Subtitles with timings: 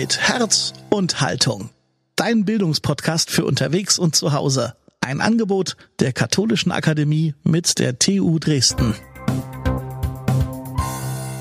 [0.00, 1.68] mit Herz und Haltung.
[2.16, 4.74] Dein Bildungspodcast für unterwegs und zu Hause.
[5.02, 8.94] Ein Angebot der Katholischen Akademie mit der TU Dresden.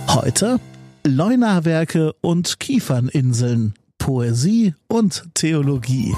[0.09, 0.59] Heute
[1.07, 6.13] Leunawerke und Kieferninseln, Poesie und Theologie.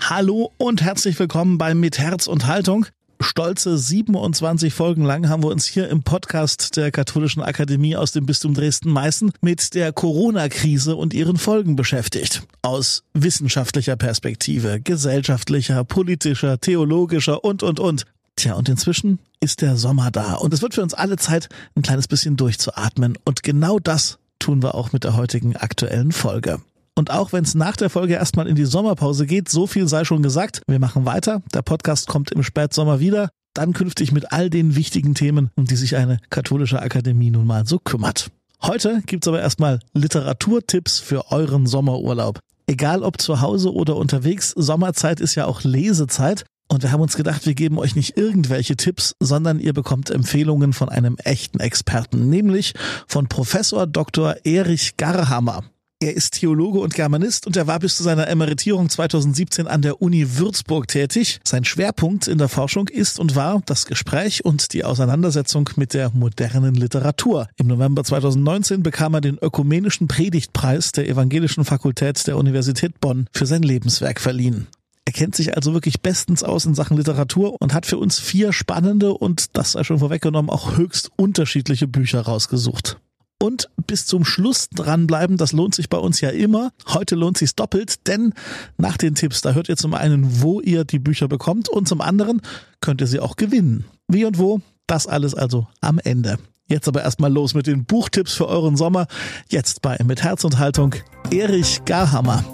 [0.00, 2.86] Hallo und herzlich willkommen bei Mit Herz und Haltung.
[3.20, 8.26] Stolze 27 Folgen lang haben wir uns hier im Podcast der Katholischen Akademie aus dem
[8.26, 12.44] Bistum Dresden-Meißen mit der Corona-Krise und ihren Folgen beschäftigt.
[12.62, 18.04] Aus wissenschaftlicher Perspektive, gesellschaftlicher, politischer, theologischer und, und, und.
[18.36, 21.82] Tja, und inzwischen ist der Sommer da und es wird für uns alle Zeit, ein
[21.82, 23.18] kleines bisschen durchzuatmen.
[23.24, 26.60] Und genau das tun wir auch mit der heutigen aktuellen Folge.
[26.98, 30.04] Und auch wenn es nach der Folge erstmal in die Sommerpause geht, so viel sei
[30.04, 30.62] schon gesagt.
[30.66, 31.42] Wir machen weiter.
[31.54, 33.28] Der Podcast kommt im Spätsommer wieder.
[33.54, 37.68] Dann künftig mit all den wichtigen Themen, um die sich eine katholische Akademie nun mal
[37.68, 38.32] so kümmert.
[38.62, 42.40] Heute gibt's aber erstmal Literaturtipps für euren Sommerurlaub.
[42.66, 46.46] Egal ob zu Hause oder unterwegs, Sommerzeit ist ja auch Lesezeit.
[46.66, 50.72] Und wir haben uns gedacht, wir geben euch nicht irgendwelche Tipps, sondern ihr bekommt Empfehlungen
[50.72, 52.74] von einem echten Experten, nämlich
[53.06, 54.34] von Professor Dr.
[54.42, 55.62] Erich Garhammer.
[56.00, 60.00] Er ist Theologe und Germanist und er war bis zu seiner Emeritierung 2017 an der
[60.00, 61.40] Uni Würzburg tätig.
[61.42, 66.10] Sein Schwerpunkt in der Forschung ist und war das Gespräch und die Auseinandersetzung mit der
[66.10, 67.48] modernen Literatur.
[67.56, 73.46] Im November 2019 bekam er den Ökumenischen Predigtpreis der Evangelischen Fakultät der Universität Bonn für
[73.46, 74.68] sein Lebenswerk verliehen.
[75.04, 78.52] Er kennt sich also wirklich bestens aus in Sachen Literatur und hat für uns vier
[78.52, 83.00] spannende und, das sei schon vorweggenommen, auch höchst unterschiedliche Bücher rausgesucht
[83.38, 85.36] und bis zum Schluss dranbleiben.
[85.36, 86.72] Das lohnt sich bei uns ja immer.
[86.86, 88.34] Heute lohnt sich's doppelt, denn
[88.76, 92.00] nach den Tipps, da hört ihr zum einen, wo ihr die Bücher bekommt und zum
[92.00, 92.42] anderen
[92.80, 93.84] könnt ihr sie auch gewinnen.
[94.08, 96.38] Wie und wo, das alles also am Ende.
[96.66, 99.06] Jetzt aber erstmal los mit den Buchtipps für euren Sommer.
[99.48, 100.94] Jetzt bei Mit Herz und Haltung
[101.30, 102.44] Erich Garhammer.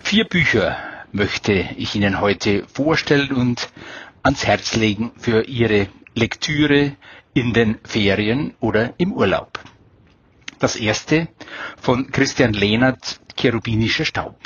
[0.00, 0.76] Vier Bücher
[1.12, 3.68] möchte ich Ihnen heute vorstellen und
[4.24, 6.96] ans Herz legen für Ihre Lektüre
[7.34, 9.58] in den Ferien oder im Urlaub.
[10.60, 11.28] Das erste
[11.80, 14.38] von Christian Lehnert, Cherubinischer Staub.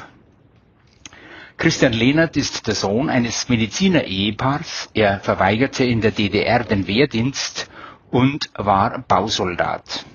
[1.59, 4.91] Christian Lehnert ist der Sohn eines Mediziner-Ehepaars.
[4.94, 7.69] Er verweigerte in der DDR den Wehrdienst
[8.10, 10.06] und war Bausoldat.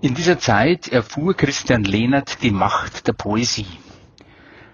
[0.00, 3.66] In dieser Zeit erfuhr Christian Lehnert die Macht der Poesie.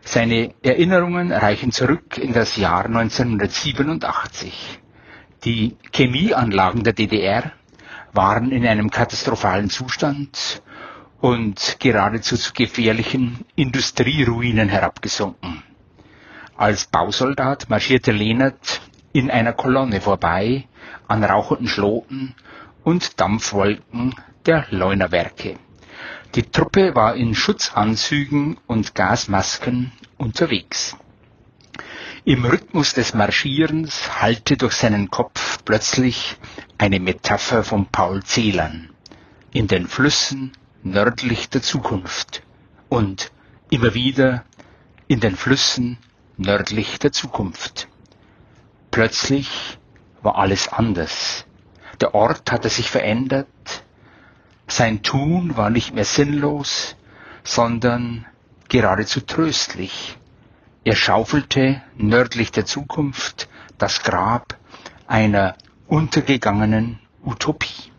[0.03, 4.81] Seine Erinnerungen reichen zurück in das Jahr 1987.
[5.45, 7.53] Die Chemieanlagen der DDR
[8.13, 10.63] waren in einem katastrophalen Zustand
[11.21, 15.63] und geradezu zu gefährlichen Industrieruinen herabgesunken.
[16.57, 18.81] Als Bausoldat marschierte Lehnert
[19.13, 20.67] in einer Kolonne vorbei
[21.09, 22.35] an rauchenden Schloten
[22.85, 24.15] und Dampfwolken
[24.47, 25.57] der Leunerwerke.
[26.37, 30.97] Die Truppe war in Schutzanzügen und Gasmasken unterwegs.
[32.25, 36.37] Im Rhythmus des Marschierens hallte durch seinen Kopf plötzlich
[36.79, 38.91] eine Metapher von Paul Celan
[39.51, 40.53] in den Flüssen
[40.85, 42.45] nördlich der Zukunft
[42.89, 43.33] und
[43.69, 44.45] immer wieder
[45.09, 45.99] in den Flüssen
[46.37, 47.89] nördlich der Zukunft.
[48.93, 49.79] Plötzlich
[50.23, 51.45] war alles anders.
[52.01, 53.49] Der Ort hatte sich verändert,
[54.71, 56.97] sein Tun war nicht mehr sinnlos,
[57.45, 58.27] sondern
[58.69, 60.17] geradezu tröstlich.
[60.85, 63.49] Er schaufelte nördlich der Zukunft
[63.79, 64.57] das Grab
[65.07, 65.57] einer
[65.89, 67.91] untergegangenen Utopie.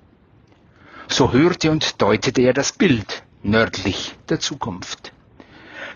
[1.08, 5.12] So hörte und deutete er das Bild nördlich der Zukunft.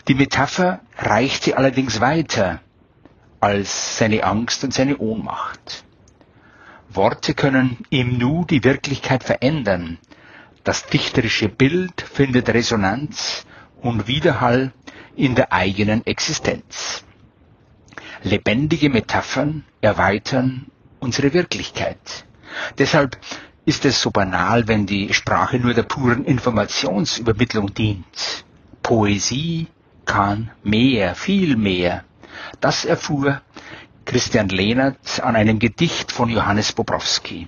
[0.07, 2.59] Die Metapher reichte allerdings weiter
[3.39, 5.85] als seine Angst und seine Ohnmacht.
[6.89, 9.97] Worte können im Nu die Wirklichkeit verändern,
[10.65, 13.45] das dichterische Bild findet Resonanz
[13.81, 14.73] und Widerhall
[15.15, 17.05] in der eigenen Existenz.
[18.23, 20.65] Lebendige Metaphern erweitern
[20.99, 22.25] unsere Wirklichkeit.
[22.79, 23.17] Deshalb
[23.65, 28.45] ist es so banal, wenn die Sprache nur der puren Informationsübermittlung dient.
[28.81, 29.67] Poesie
[30.05, 32.03] kann mehr, viel mehr.
[32.59, 33.41] Das erfuhr
[34.05, 37.47] Christian Lehnert an einem Gedicht von Johannes Bobrowski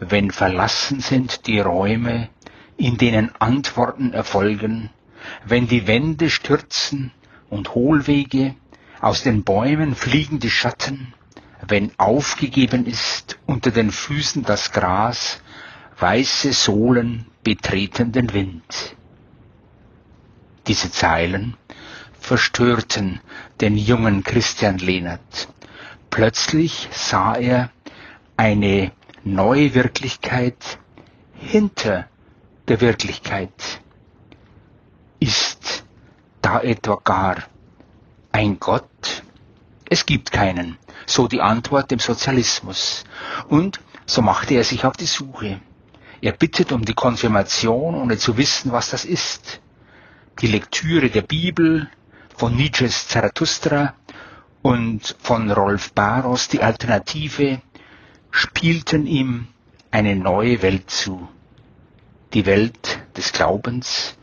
[0.00, 2.30] wenn verlassen sind die Räume,
[2.76, 4.90] in denen Antworten erfolgen,
[5.44, 7.12] wenn die Wände stürzen
[7.50, 8.54] und Hohlwege,
[9.00, 11.14] aus den Bäumen fliegen die Schatten,
[11.66, 15.42] wenn aufgegeben ist unter den Füßen das Gras,
[15.98, 18.96] weiße Sohlen betreten den Wind.
[20.66, 21.56] Diese Zeilen
[22.18, 23.20] verstörten
[23.60, 25.48] den jungen Christian Lehnert.
[26.08, 27.70] Plötzlich sah er
[28.36, 28.92] eine
[29.24, 30.78] neue Wirklichkeit
[31.34, 32.08] hinter
[32.68, 33.80] der Wirklichkeit?
[35.18, 35.84] Ist
[36.42, 37.44] da etwa gar
[38.32, 39.22] ein Gott?
[39.88, 40.78] Es gibt keinen.
[41.06, 43.04] So die Antwort dem Sozialismus.
[43.48, 45.60] Und so machte er sich auf die Suche.
[46.22, 49.60] Er bittet um die Konfirmation, ohne zu wissen, was das ist.
[50.40, 51.88] Die Lektüre der Bibel,
[52.36, 53.94] von Nietzsches Zarathustra
[54.62, 57.60] und von Rolf Baros die Alternative
[58.30, 59.48] spielten ihm
[59.90, 61.28] eine neue Welt zu.
[62.32, 64.16] Die Welt des Glaubens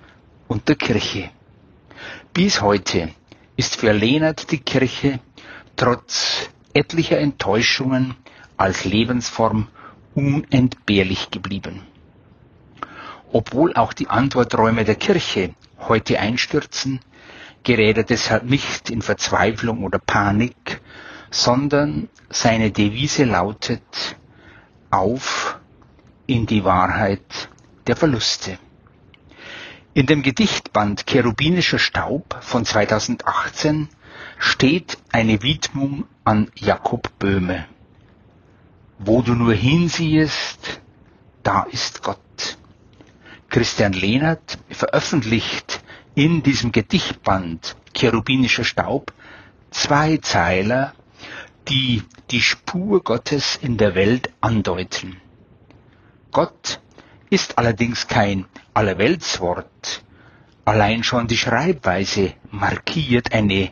[0.48, 1.30] und der Kirche.
[2.34, 3.10] Bis heute
[3.56, 5.20] ist für Lehnert die Kirche
[5.76, 8.16] trotz etlicher Enttäuschungen
[8.56, 9.68] als Lebensform
[10.16, 11.82] unentbehrlich geblieben.
[13.34, 17.02] Obwohl auch die Antworträume der Kirche heute einstürzen,
[17.64, 20.82] gerät er deshalb nicht in Verzweiflung oder Panik,
[21.32, 24.18] sondern seine Devise lautet
[24.90, 25.60] auf
[26.26, 27.50] in die Wahrheit
[27.88, 28.60] der Verluste.
[29.94, 33.90] In dem Gedichtband Cherubinischer Staub von 2018
[34.38, 37.66] steht eine Widmung an Jakob Böhme.
[39.00, 40.82] Wo du nur hinsiehst,
[41.44, 42.58] da ist Gott.
[43.50, 45.82] Christian Lehnert veröffentlicht
[46.14, 49.14] in diesem Gedichtband Cherubinischer Staub
[49.72, 50.94] zwei Zeiler,
[51.70, 55.18] die die Spur Gottes in der Welt andeuten.
[56.32, 56.80] Gott
[57.30, 60.04] ist allerdings kein Allerweltswort.
[60.66, 63.72] Allein schon die Schreibweise markiert eine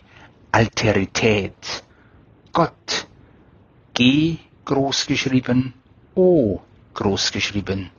[0.51, 1.83] Alterität.
[2.53, 3.07] Gott.
[3.93, 5.73] G großgeschrieben,
[6.15, 6.59] O
[6.93, 7.91] großgeschrieben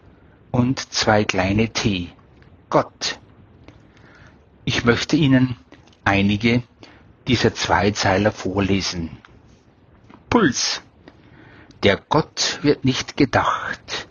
[0.51, 2.09] und zwei kleine T.
[2.71, 3.19] Gott.
[4.65, 5.57] Ich möchte Ihnen
[6.05, 6.63] einige
[7.29, 9.19] dieser Zweizeiler vorlesen.
[10.37, 10.83] Puls.
[11.83, 14.07] Der Gott wird nicht gedacht,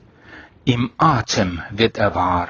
[0.63, 2.50] im Atem wird er wahr.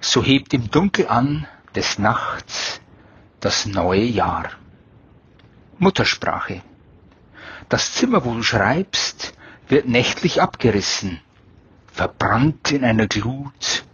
[0.00, 2.80] So hebt im Dunkel an des Nachts
[3.38, 4.48] das neue Jahr.
[5.76, 6.62] Muttersprache.
[7.68, 9.34] Das Zimmer, wo du schreibst,
[9.68, 11.20] wird nächtlich abgerissen,
[11.92, 13.84] verbrannt in einer Glut,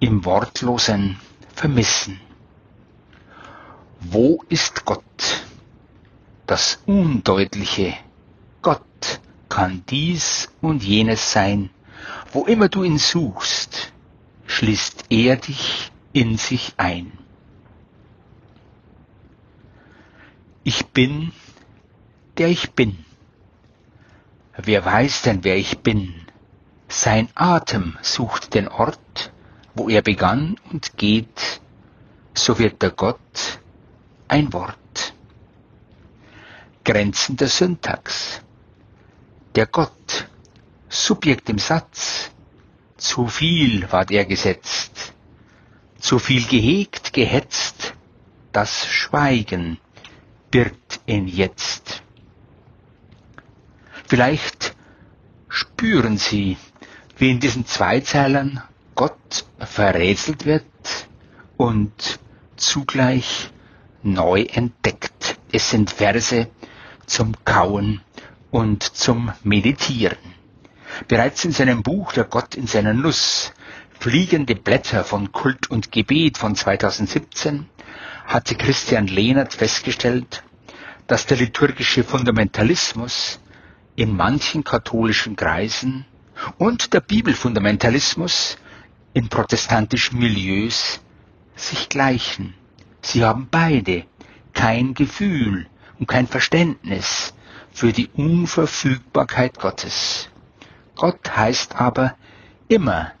[0.00, 1.20] im wortlosen
[1.54, 2.20] Vermissen.
[4.00, 5.04] Wo ist Gott?
[6.50, 7.94] Das Undeutliche.
[8.60, 11.70] Gott kann dies und jenes sein.
[12.32, 13.92] Wo immer du ihn suchst,
[14.48, 17.12] schließt er dich in sich ein.
[20.64, 21.30] Ich bin,
[22.36, 23.04] der ich bin.
[24.56, 26.16] Wer weiß denn, wer ich bin?
[26.88, 29.32] Sein Atem sucht den Ort,
[29.76, 31.60] wo er begann und geht,
[32.34, 33.60] so wird der Gott
[34.26, 34.76] ein Wort.
[36.84, 38.40] Grenzen der Syntax.
[39.54, 40.28] Der Gott,
[40.88, 42.30] Subjekt im Satz,
[42.96, 45.12] zu viel ward er gesetzt,
[45.98, 47.94] zu viel gehegt, gehetzt,
[48.52, 49.78] das Schweigen
[50.50, 52.02] birgt ihn jetzt.
[54.06, 54.74] Vielleicht
[55.48, 56.56] spüren Sie,
[57.16, 58.62] wie in diesen Zweizeilern
[58.94, 60.64] Gott verrätselt wird
[61.56, 62.18] und
[62.56, 63.50] zugleich
[64.02, 65.19] neu entdeckt.
[65.52, 66.48] Es sind Verse
[67.06, 68.02] zum Kauen
[68.52, 70.18] und zum Meditieren.
[71.08, 73.52] Bereits in seinem Buch Der Gott in seiner Nuss,
[73.98, 77.68] Fliegende Blätter von Kult und Gebet von 2017,
[78.26, 80.42] hatte Christian Lehnert festgestellt,
[81.06, 83.40] dass der liturgische Fundamentalismus
[83.96, 86.06] in manchen katholischen Kreisen
[86.58, 88.56] und der Bibelfundamentalismus
[89.12, 91.00] in protestantischen Milieus
[91.56, 92.54] sich gleichen.
[93.02, 94.04] Sie haben beide
[94.60, 95.66] kein Gefühl
[95.98, 97.32] und kein Verständnis
[97.72, 100.28] für die Unverfügbarkeit Gottes.
[100.96, 102.14] Gott heißt aber
[102.68, 103.12] immer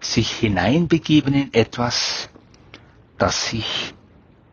[0.00, 2.30] sich hineinbegeben in etwas,
[3.18, 3.92] das sich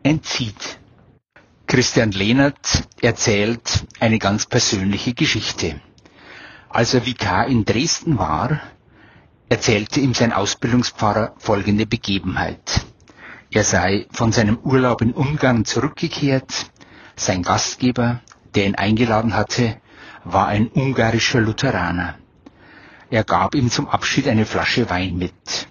[0.02, 0.78] entzieht.
[1.66, 5.80] Christian Lehnert erzählt eine ganz persönliche Geschichte.
[6.68, 8.60] Als er Vikar in Dresden war,
[9.48, 12.84] erzählte ihm sein Ausbildungspfarrer folgende Begebenheit.
[13.52, 16.70] Er sei von seinem Urlaub in Ungarn zurückgekehrt.
[17.16, 18.20] Sein Gastgeber,
[18.54, 19.76] der ihn eingeladen hatte,
[20.22, 22.14] war ein ungarischer Lutheraner.
[23.10, 25.66] Er gab ihm zum Abschied eine Flasche Wein mit.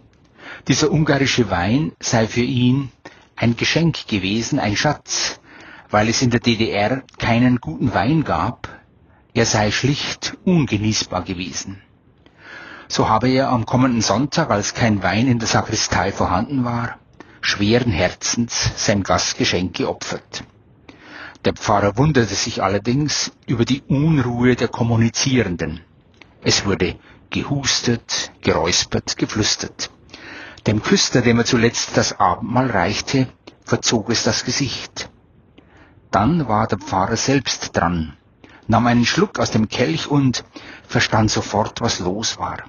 [0.68, 2.92] Dieser ungarische Wein sei für ihn
[3.38, 5.40] ein Geschenk gewesen, ein Schatz,
[5.90, 8.68] weil es in der DDR keinen guten Wein gab.
[9.34, 11.82] Er sei schlicht ungenießbar gewesen.
[12.90, 16.99] So habe er am kommenden Sonntag, als kein Wein in der Sakristei vorhanden war,
[17.42, 20.44] schweren Herzens sein Gastgeschenk geopfert.
[21.46, 25.82] Der Pfarrer wunderte sich allerdings über die Unruhe der Kommunizierenden.
[26.42, 29.90] Es wurde gehustet, geräuspert, geflüstert.
[30.68, 33.28] Dem Küster, dem er zuletzt das Abendmahl reichte,
[33.64, 35.10] verzog es das Gesicht.
[36.12, 38.18] Dann war der Pfarrer selbst dran,
[38.68, 40.44] nahm einen Schluck aus dem Kelch und
[40.88, 42.64] verstand sofort, was los war.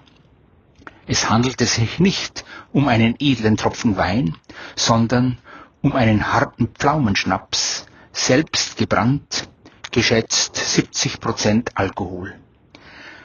[1.12, 4.36] Es handelte sich nicht um einen edlen Tropfen Wein,
[4.76, 5.38] sondern
[5.82, 9.48] um einen harten Pflaumenschnaps, selbst gebrannt,
[9.90, 12.38] geschätzt 70 Prozent Alkohol.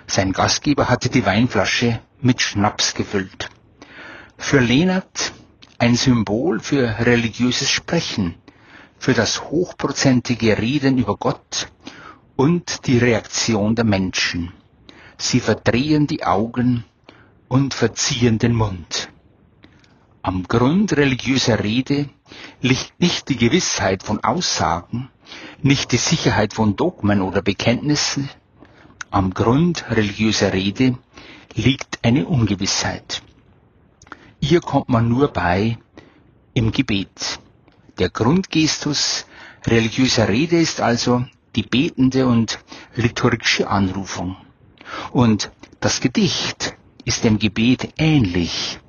[0.07, 3.51] Sein Gastgeber hatte die Weinflasche mit Schnaps gefüllt.
[4.35, 5.31] Für Lehnert
[5.77, 8.33] ein Symbol für religiöses Sprechen,
[8.97, 11.67] für das hochprozentige Reden über Gott
[12.35, 14.53] und die Reaktion der Menschen.
[15.19, 16.83] Sie verdrehen die Augen
[17.47, 19.09] und verziehen den Mund.
[20.21, 22.09] Am Grund religiöser Rede
[22.61, 25.09] liegt nicht die Gewissheit von Aussagen,
[25.61, 28.29] nicht die Sicherheit von Dogmen oder Bekenntnissen.
[29.11, 30.97] Am Grund religiöser Rede
[31.53, 33.21] liegt eine Ungewissheit.
[34.39, 35.77] Ihr kommt man nur bei
[36.53, 37.39] im Gebet.
[37.99, 39.25] Der Grundgestus
[39.65, 41.25] religiöser Rede ist also
[41.55, 42.59] die betende und
[42.95, 44.35] liturgische Anrufung.
[45.11, 46.75] Und das Gedicht
[47.05, 48.79] ist dem Gebet ähnlich,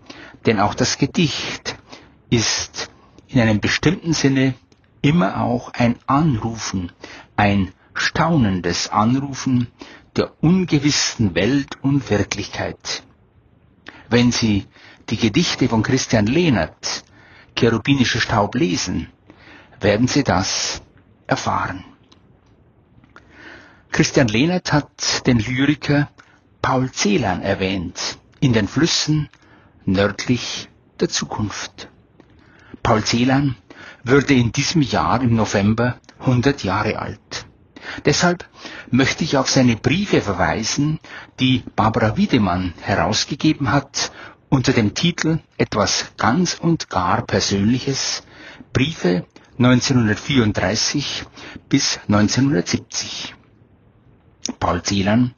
[0.46, 1.76] denn auch das Gedicht
[2.30, 2.90] ist
[3.28, 4.54] in einem bestimmten Sinne
[5.02, 6.90] immer auch ein Anrufen,
[7.36, 9.68] ein staunendes Anrufen
[10.16, 13.04] der ungewissen Welt und Wirklichkeit.
[14.08, 14.66] Wenn Sie
[15.10, 17.04] die Gedichte von Christian Lehnert,
[17.54, 19.08] Cherubinischer Staub, lesen,
[19.80, 20.82] werden Sie das
[21.26, 21.84] erfahren.
[23.90, 26.08] Christian Lehnert hat den Lyriker
[26.66, 29.28] Paul Celan erwähnt, in den Flüssen
[29.84, 30.68] nördlich
[30.98, 31.88] der Zukunft.
[32.82, 33.54] Paul Celan
[34.02, 37.46] würde in diesem Jahr im November 100 Jahre alt.
[38.04, 38.48] Deshalb
[38.90, 40.98] möchte ich auf seine Briefe verweisen,
[41.38, 44.10] die Barbara Wiedemann herausgegeben hat
[44.48, 48.24] unter dem Titel Etwas ganz und gar Persönliches,
[48.72, 49.24] Briefe
[49.56, 51.26] 1934
[51.68, 53.36] bis 1970.
[54.58, 55.32] Paul Celan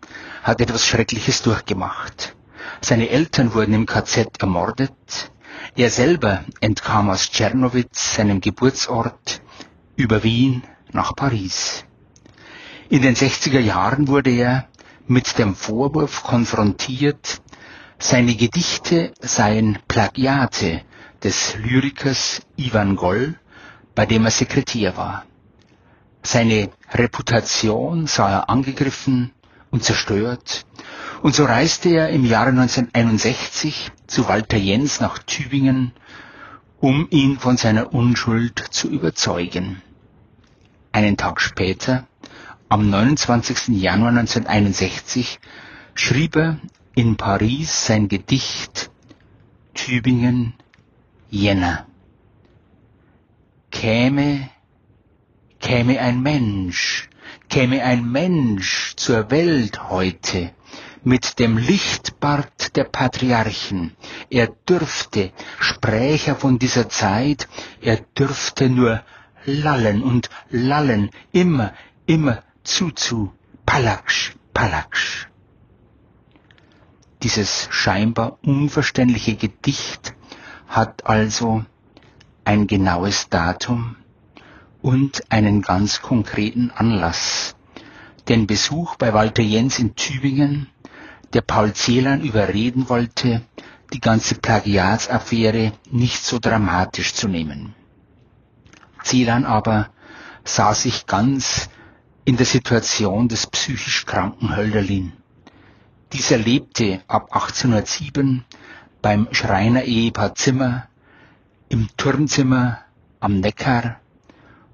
[0.48, 2.34] hat etwas Schreckliches durchgemacht.
[2.80, 5.30] Seine Eltern wurden im KZ ermordet.
[5.76, 9.42] Er selber entkam aus Tschernowitz, seinem Geburtsort,
[9.94, 11.84] über Wien nach Paris.
[12.88, 14.68] In den 60er Jahren wurde er
[15.06, 17.42] mit dem Vorwurf konfrontiert,
[17.98, 20.80] seine Gedichte seien Plagiate
[21.22, 23.38] des Lyrikers Ivan Goll,
[23.94, 25.26] bei dem er Sekretär war.
[26.22, 29.32] Seine Reputation sah er angegriffen
[29.70, 30.66] und zerstört,
[31.22, 35.92] und so reiste er im Jahre 1961 zu Walter Jens nach Tübingen,
[36.80, 39.82] um ihn von seiner Unschuld zu überzeugen.
[40.92, 42.06] Einen Tag später,
[42.68, 43.68] am 29.
[43.80, 45.40] Januar 1961,
[45.94, 46.58] schrieb er
[46.94, 48.90] in Paris sein Gedicht
[49.74, 50.54] Tübingen,
[51.30, 51.86] Jänner.
[53.70, 54.48] Käme
[55.60, 57.08] käme ein Mensch,
[57.48, 60.52] käme ein Mensch zur Welt heute
[61.04, 63.96] mit dem Lichtbart der Patriarchen.
[64.30, 67.48] Er dürfte, spräche von dieser Zeit,
[67.80, 69.02] er dürfte nur
[69.44, 71.72] lallen und lallen, immer,
[72.06, 73.32] immer zu zu,
[73.64, 75.28] Palaksch, Palaksch.
[77.22, 80.14] Dieses scheinbar unverständliche Gedicht
[80.68, 81.64] hat also
[82.44, 83.96] ein genaues Datum,
[84.82, 87.56] und einen ganz konkreten Anlass.
[88.28, 90.68] Den Besuch bei Walter Jens in Tübingen,
[91.32, 93.42] der Paul Celan überreden wollte,
[93.92, 97.74] die ganze Plagiatsaffäre nicht so dramatisch zu nehmen.
[99.02, 99.88] Celan aber
[100.44, 101.70] sah sich ganz
[102.24, 105.12] in der Situation des psychisch kranken Hölderlin.
[106.12, 108.44] Dieser lebte ab 1807
[109.00, 110.88] beim Schreiner-Ehepaar Zimmer
[111.68, 112.78] im Turmzimmer
[113.20, 114.00] am Neckar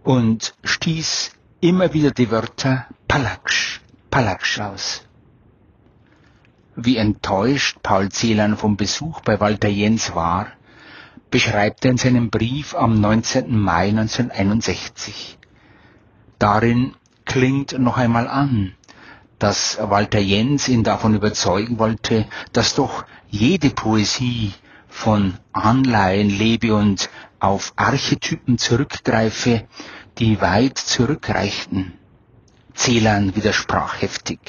[0.04, 3.80] und stieß immer wieder die Wörter Palaksch,
[4.10, 5.04] Palaksch aus.
[6.76, 10.48] Wie enttäuscht Paul Celan vom Besuch bei Walter Jens war,
[11.30, 13.58] beschreibt er in seinem Brief am 19.
[13.58, 15.38] Mai 1961.
[16.38, 16.94] Darin
[17.24, 18.74] klingt noch einmal an,
[19.38, 24.52] dass Walter Jens ihn davon überzeugen wollte, dass doch jede Poesie
[24.88, 27.08] von Anleihen lebe und
[27.44, 29.68] auf Archetypen zurückgreife,
[30.18, 31.92] die weit zurückreichten.
[32.74, 34.40] Celan widersprach heftig.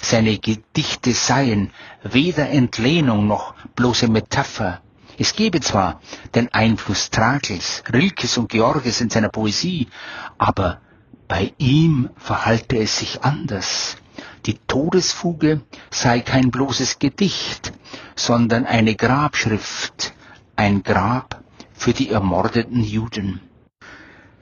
[0.00, 1.72] Seine Gedichte seien
[2.02, 4.82] weder Entlehnung noch bloße Metapher.
[5.16, 6.02] Es gebe zwar
[6.34, 9.88] den Einfluss Trakels, Rilkes und Georges in seiner Poesie,
[10.36, 10.82] aber
[11.26, 13.96] bei ihm verhalte es sich anders.
[14.44, 17.72] Die Todesfuge sei kein bloßes Gedicht,
[18.14, 20.12] sondern eine Grabschrift,
[20.56, 21.43] ein Grab
[21.74, 23.40] für die ermordeten Juden.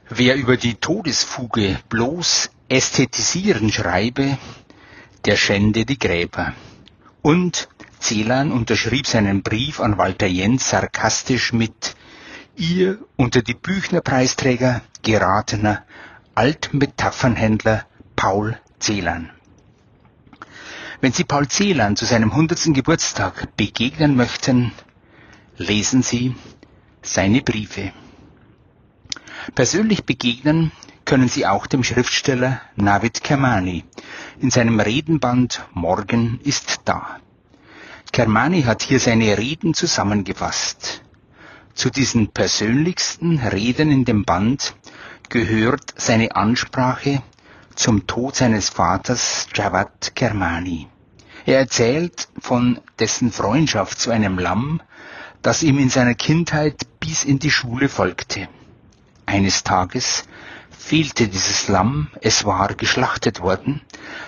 [0.09, 4.37] Wer über die Todesfuge bloß ästhetisieren schreibe,
[5.25, 6.53] der schände die Gräber.
[7.21, 7.67] Und
[7.99, 11.95] Celan unterschrieb seinen Brief an Walter Jens sarkastisch mit
[12.55, 15.83] Ihr unter die Büchnerpreisträger geratener
[16.35, 17.85] Altmetaphernhändler
[18.15, 19.31] Paul Celan.
[21.01, 24.71] Wenn Sie Paul Celan zu seinem hundertsten Geburtstag begegnen möchten,
[25.57, 26.35] lesen Sie
[27.03, 27.91] seine Briefe.
[29.53, 30.71] Persönlich begegnen
[31.05, 33.83] können Sie auch dem Schriftsteller Navid Kermani
[34.39, 37.19] in seinem Redenband Morgen ist da.
[38.11, 41.01] Kermani hat hier seine Reden zusammengefasst.
[41.73, 44.75] Zu diesen persönlichsten Reden in dem Band
[45.29, 47.21] gehört seine Ansprache
[47.75, 50.87] zum Tod seines Vaters Javad Kermani.
[51.45, 54.81] Er erzählt von dessen Freundschaft zu einem Lamm,
[55.43, 58.47] das ihm in seiner Kindheit bis in die Schule folgte.
[59.25, 60.23] Eines Tages
[60.71, 63.81] fehlte dieses Lamm, es war geschlachtet worden,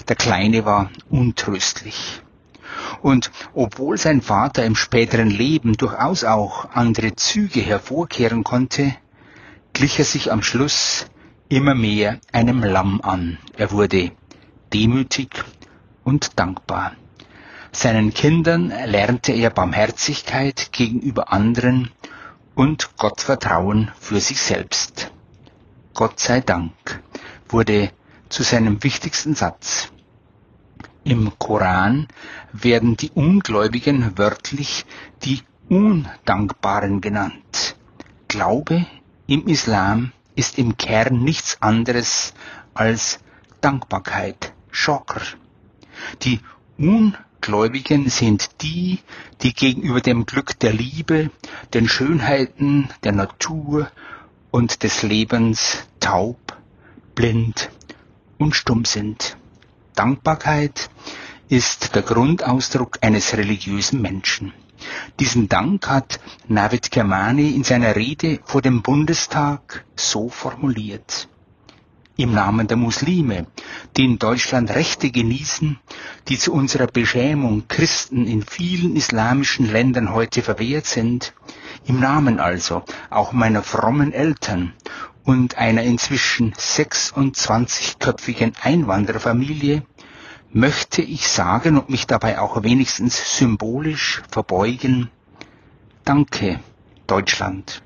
[0.07, 2.22] der Kleine war untröstlich.
[3.01, 8.95] Und obwohl sein Vater im späteren Leben durchaus auch andere Züge hervorkehren konnte,
[9.74, 11.05] glich er sich am Schluss
[11.48, 13.38] immer mehr einem Lamm an.
[13.57, 14.12] Er wurde
[14.74, 15.29] demütig
[16.03, 16.93] und dankbar.
[17.75, 21.91] Seinen Kindern lernte er Barmherzigkeit gegenüber anderen
[22.55, 25.12] und Gottvertrauen für sich selbst.
[25.94, 26.72] Gott sei Dank
[27.50, 27.91] wurde
[28.29, 29.89] zu seinem wichtigsten Satz.
[31.03, 32.08] Im Koran
[32.53, 34.86] werden die Ungläubigen wörtlich
[35.24, 37.75] die Undankbaren genannt.
[38.29, 38.86] Glaube
[39.27, 42.34] im Islam ist im Kern nichts anderes
[42.74, 43.20] als
[43.60, 45.22] Dankbarkeit, Schokr.
[46.22, 46.39] Die
[47.46, 48.98] Ungläubigen sind die,
[49.44, 51.30] die gegenüber dem Glück der Liebe,
[51.75, 53.92] den Schönheiten der Natur
[54.50, 56.40] und des Lebens taub,
[57.14, 57.70] blind
[58.40, 59.38] und stumm sind.
[59.94, 60.90] Dankbarkeit
[61.48, 64.51] ist der Grundausdruck eines religiösen Menschen.
[65.20, 71.27] Diesen Dank hat Navid Kermani in seiner Rede vor dem Bundestag so formuliert.
[72.18, 73.46] Im Namen der Muslime,
[73.98, 75.78] die in Deutschland Rechte genießen,
[76.30, 81.34] die zu unserer Beschämung Christen in vielen islamischen Ländern heute verwehrt sind,
[81.86, 84.72] im Namen also auch meiner frommen Eltern
[85.25, 89.84] und einer inzwischen 26-köpfigen Einwandererfamilie,
[90.54, 95.10] möchte ich sagen und mich dabei auch wenigstens symbolisch verbeugen,
[96.06, 96.62] danke
[97.08, 97.82] Deutschland.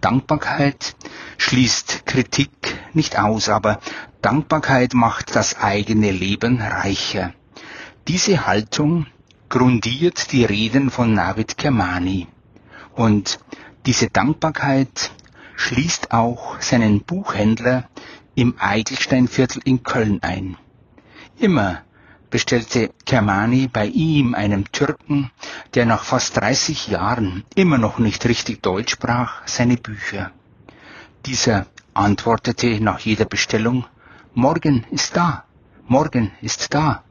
[0.00, 0.96] Dankbarkeit
[1.44, 2.50] schließt Kritik
[2.94, 3.78] nicht aus, aber
[4.22, 7.34] Dankbarkeit macht das eigene Leben reicher.
[8.08, 9.06] Diese Haltung
[9.50, 12.28] grundiert die Reden von Navid Kermani.
[12.94, 13.40] Und
[13.84, 15.10] diese Dankbarkeit
[15.56, 17.90] schließt auch seinen Buchhändler
[18.34, 20.56] im Eigelsteinviertel in Köln ein.
[21.38, 21.82] Immer
[22.30, 25.30] bestellte Kermani bei ihm, einem Türken,
[25.74, 30.32] der nach fast 30 Jahren immer noch nicht richtig Deutsch sprach, seine Bücher.
[31.26, 33.86] Dieser antwortete nach jeder Bestellung,
[34.34, 35.44] Morgen ist da,
[35.86, 37.02] morgen ist da.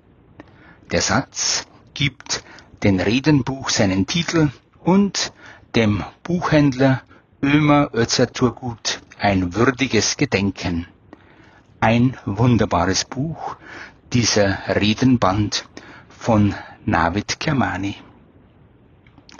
[0.91, 2.43] Der Satz gibt
[2.83, 4.51] den Redenbuch seinen Titel
[4.83, 5.31] und
[5.73, 7.01] dem Buchhändler
[7.41, 10.85] Ömer Özerturgut ein würdiges Gedenken.
[11.79, 13.55] Ein wunderbares Buch,
[14.11, 15.65] dieser Redenband
[16.09, 16.53] von
[16.85, 17.95] Navid Kermani.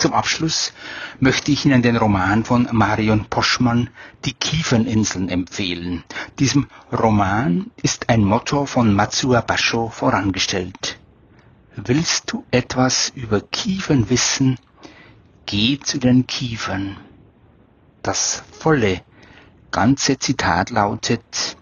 [0.04, 0.74] Zum Abschluss
[1.22, 3.90] möchte ich Ihnen den Roman von Marion Poschmann
[4.26, 6.04] Die Kieferninseln empfehlen.
[6.40, 11.00] Diesem Roman ist ein Motto von Matsua Basho vorangestellt.
[11.78, 14.58] Willst du etwas über Kiefern wissen?
[15.46, 16.98] Geh zu den Kiefern.
[18.02, 19.04] Das volle,
[19.72, 21.56] ganze Zitat lautet,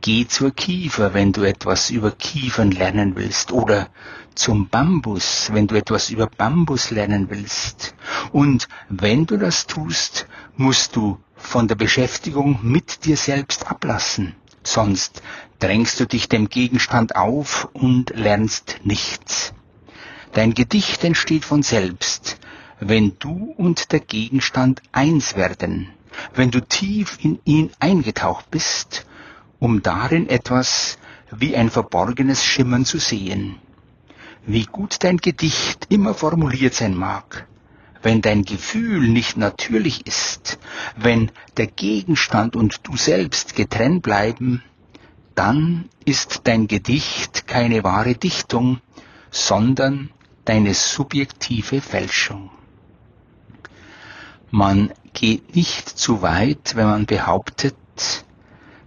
[0.00, 3.90] Geh zur Kiefer, wenn du etwas über Kiefern lernen willst, oder
[4.34, 7.94] zum Bambus, wenn du etwas über Bambus lernen willst.
[8.32, 15.22] Und wenn du das tust, musst du von der Beschäftigung mit dir selbst ablassen, sonst
[15.58, 19.52] drängst du dich dem Gegenstand auf und lernst nichts.
[20.32, 22.38] Dein Gedicht entsteht von selbst,
[22.78, 25.90] wenn du und der Gegenstand eins werden,
[26.34, 29.06] wenn du tief in ihn eingetaucht bist
[29.60, 30.98] um darin etwas
[31.30, 33.56] wie ein verborgenes Schimmern zu sehen.
[34.46, 37.46] Wie gut dein Gedicht immer formuliert sein mag,
[38.02, 40.58] wenn dein Gefühl nicht natürlich ist,
[40.96, 44.62] wenn der Gegenstand und du selbst getrennt bleiben,
[45.34, 48.80] dann ist dein Gedicht keine wahre Dichtung,
[49.30, 50.10] sondern
[50.44, 52.50] deine subjektive Fälschung.
[54.50, 57.76] Man geht nicht zu weit, wenn man behauptet,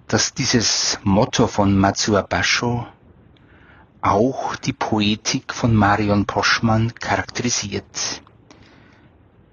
[0.07, 2.85] dass dieses Motto von Matsuo Basho
[4.03, 8.21] auch die Poetik von Marion Poschmann charakterisiert.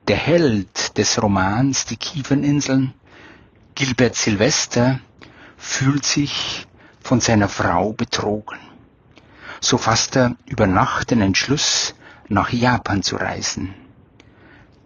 [0.08, 2.92] Der Held des Romans Die Kieferninseln,
[3.76, 4.98] Gilbert Sylvester,
[5.56, 6.66] fühlt sich
[7.00, 8.58] von seiner Frau betrogen.
[9.60, 11.94] So fasst er über Nacht den Entschluss,
[12.28, 13.74] nach Japan zu reisen.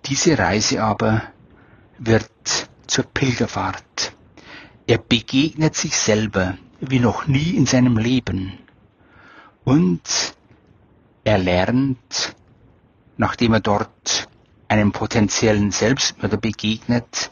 [0.06, 1.22] Diese Reise aber
[1.98, 2.30] wird
[2.86, 4.12] zur Pilgerfahrt.
[4.86, 8.58] Er begegnet sich selber wie noch nie in seinem Leben.
[9.64, 10.02] Und
[11.24, 12.36] er lernt,
[13.16, 14.28] nachdem er dort
[14.68, 17.30] einem potenziellen Selbstmörder begegnet,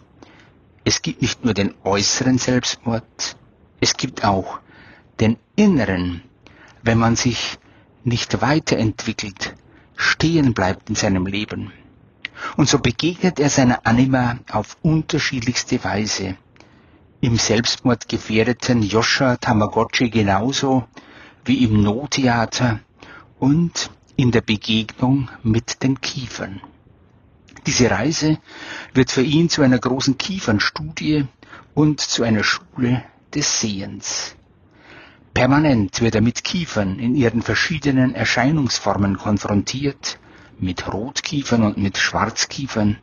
[0.85, 3.37] es gibt nicht nur den äußeren Selbstmord,
[3.81, 4.61] es gibt auch
[5.21, 6.23] den inneren,
[6.83, 7.59] wenn man sich
[8.05, 9.55] nicht weiterentwickelt,
[9.95, 11.73] stehen bleibt in seinem Leben.
[12.57, 16.37] Und so begegnet er seiner Anima auf unterschiedlichste Weise.
[17.21, 20.89] Im Selbstmord gefährdeten Joscha Tamagotchi genauso
[21.45, 22.81] wie im No-Theater
[23.39, 26.61] und in der Begegnung mit den Kiefern.
[27.67, 28.39] Diese Reise
[28.93, 31.27] wird für ihn zu einer großen Kiefernstudie
[31.75, 34.35] und zu einer Schule des Sehens.
[35.35, 40.19] Permanent wird er mit Kiefern in ihren verschiedenen Erscheinungsformen konfrontiert,
[40.59, 42.99] mit Rotkiefern und mit Schwarzkiefern,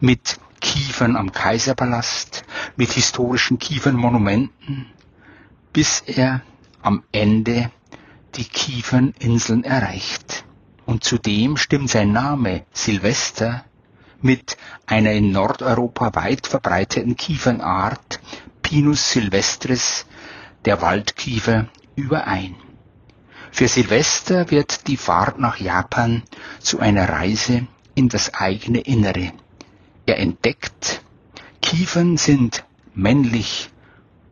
[0.00, 2.44] mit Kiefern am Kaiserpalast,
[2.76, 4.86] mit historischen Kiefernmonumenten,
[5.72, 6.40] bis er
[6.80, 7.70] am Ende
[8.36, 10.44] die Kieferninseln erreicht.
[10.86, 13.64] Und zudem stimmt sein Name Silvester
[14.20, 18.20] mit einer in Nordeuropa weit verbreiteten Kiefernart
[18.62, 20.06] Pinus silvestris,
[20.64, 22.56] der Waldkiefer, überein.
[23.50, 26.22] Für Silvester wird die Fahrt nach Japan
[26.58, 29.32] zu einer Reise in das eigene Innere.
[30.06, 31.02] Er entdeckt,
[31.62, 33.70] Kiefern sind männlich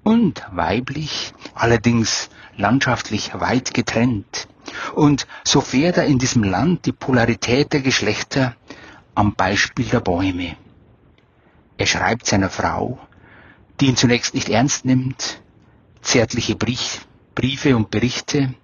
[0.02, 4.48] und weiblich, allerdings landschaftlich weit getrennt.
[4.94, 8.56] Und so fährt er in diesem Land die Polarität der Geschlechter
[9.14, 10.56] am Beispiel der Bäume.
[11.76, 12.98] Er schreibt seiner Frau,
[13.80, 15.40] die ihn zunächst nicht ernst nimmt,
[16.00, 18.54] zärtliche Briefe und Berichte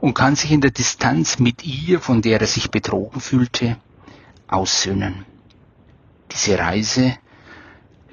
[0.00, 3.76] und kann sich in der Distanz mit ihr, von der er sich betrogen fühlte,
[4.46, 5.24] aussöhnen.
[6.32, 7.16] Diese Reise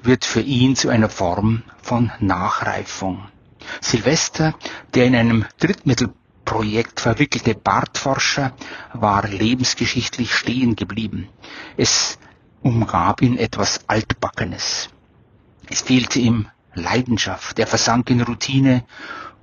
[0.02, 3.28] wird für ihn zu einer Form von Nachreifung.
[3.80, 4.54] Silvester,
[4.94, 8.52] der in einem Drittmittelprojekt verwickelte Bartforscher,
[8.92, 11.28] war lebensgeschichtlich stehen geblieben.
[11.76, 12.18] Es
[12.62, 14.90] umgab ihn etwas Altbackenes.
[15.68, 18.84] Es fehlte ihm Leidenschaft, er versank in Routine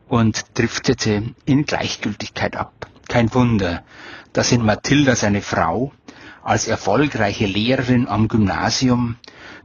[0.08, 2.88] und driftete in Gleichgültigkeit ab.
[3.08, 3.84] Kein Wunder,
[4.32, 5.92] dass in Mathilda seine Frau
[6.44, 9.16] als erfolgreiche Lehrerin am Gymnasium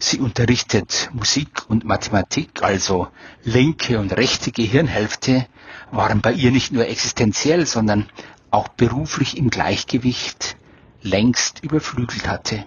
[0.00, 3.08] Sie unterrichtet Musik und Mathematik, also
[3.42, 5.46] linke und rechte Gehirnhälfte
[5.90, 8.08] waren bei ihr nicht nur existenziell, sondern
[8.50, 10.56] auch beruflich im Gleichgewicht
[11.02, 12.64] längst überflügelt hatte.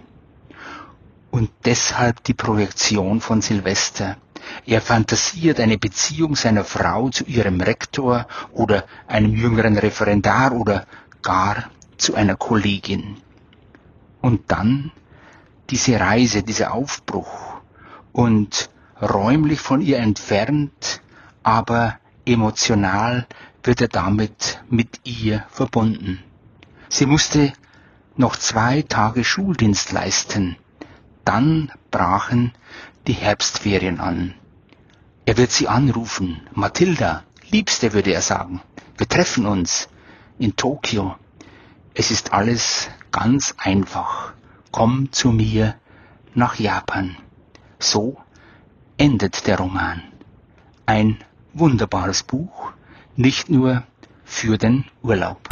[1.32, 4.17] Und deshalb die Projektion von Silvester.
[4.65, 10.86] Er fantasiert eine Beziehung seiner Frau zu ihrem Rektor oder einem jüngeren Referendar oder
[11.22, 13.17] gar zu einer Kollegin.
[14.20, 14.91] Und dann
[15.72, 17.62] diese Reise, dieser Aufbruch
[18.12, 18.70] und
[19.02, 21.02] räumlich von ihr entfernt,
[21.44, 23.26] aber emotional
[23.64, 26.22] wird er damit mit ihr verbunden.
[26.90, 27.54] Sie musste
[28.18, 30.58] noch zwei Tage Schuldienst leisten.
[31.24, 32.52] Dann brachen
[33.08, 34.34] die Herbstferien an.
[35.26, 36.42] Er wird sie anrufen.
[36.54, 38.62] Mathilda, Liebste, würde er sagen.
[38.98, 39.88] Wir treffen uns
[40.38, 41.16] in Tokio.
[41.94, 44.34] Es ist alles ganz einfach
[44.72, 45.76] komm zu mir
[46.34, 47.18] nach Japan.
[47.80, 48.18] So
[48.98, 50.02] endet der Roman.
[50.86, 51.18] Ein
[51.54, 52.72] wunderbares Buch,
[53.16, 53.84] nicht nur
[54.24, 55.50] für den Urlaub.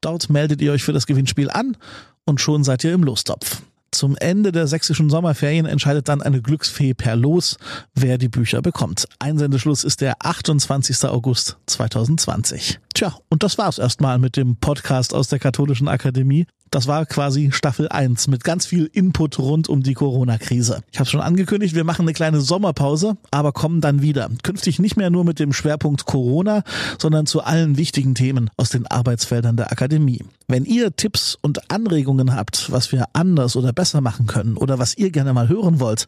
[0.00, 1.76] Dort meldet ihr euch für das Gewinnspiel an
[2.24, 3.62] und schon seid ihr im Lostopf.
[3.92, 7.58] Zum Ende der sächsischen Sommerferien entscheidet dann eine Glücksfee per Los,
[7.94, 9.06] wer die Bücher bekommt.
[9.18, 11.04] Einsendeschluss ist der 28.
[11.04, 12.80] August 2020.
[12.94, 16.46] Tja, und das war's erstmal mit dem Podcast aus der Katholischen Akademie.
[16.72, 20.82] Das war quasi Staffel 1 mit ganz viel Input rund um die Corona-Krise.
[20.90, 24.30] Ich habe schon angekündigt, wir machen eine kleine Sommerpause, aber kommen dann wieder.
[24.42, 26.62] Künftig nicht mehr nur mit dem Schwerpunkt Corona,
[26.98, 30.24] sondern zu allen wichtigen Themen aus den Arbeitsfeldern der Akademie.
[30.48, 34.96] Wenn ihr Tipps und Anregungen habt, was wir anders oder besser machen können oder was
[34.96, 36.06] ihr gerne mal hören wollt,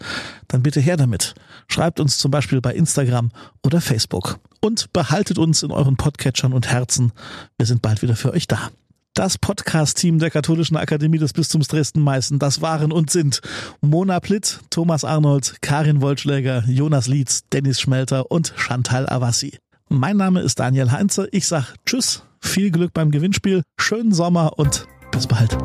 [0.49, 1.35] dann bitte her damit.
[1.69, 4.39] Schreibt uns zum Beispiel bei Instagram oder Facebook.
[4.63, 7.13] Und behaltet uns in euren Podcatchern und Herzen.
[7.59, 8.71] Wir sind bald wieder für euch da.
[9.15, 13.43] Das Podcast-Team der Katholischen Akademie des Bistums Dresden-Meißen, das waren und sind
[13.81, 19.57] Mona Plitt, Thomas Arnold, Karin Wollschläger, Jonas Lietz, Dennis Schmelter und Chantal Avassi.
[19.89, 21.29] Mein Name ist Daniel Heinze.
[21.31, 25.57] Ich sag Tschüss, viel Glück beim Gewinnspiel, schönen Sommer und bis bald.